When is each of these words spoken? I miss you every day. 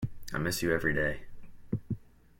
I 0.33 0.39
miss 0.39 0.63
you 0.63 0.73
every 0.73 0.95
day. 0.95 1.25